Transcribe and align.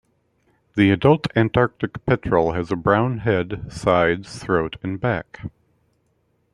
The 0.73 0.89
adult 0.89 1.27
Antarctic 1.35 2.03
petrel 2.07 2.53
has 2.53 2.71
a 2.71 2.75
brown 2.75 3.19
head, 3.19 3.71
sides, 3.71 4.41
throat, 4.41 4.77
and 4.81 4.99
back. 4.99 5.41